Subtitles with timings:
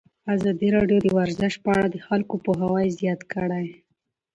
[0.35, 3.65] ازادي راډیو د ورزش په اړه د خلکو پوهاوی زیات کړی.